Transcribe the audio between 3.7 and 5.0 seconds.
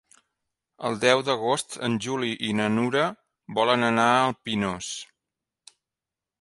anar al Pinós.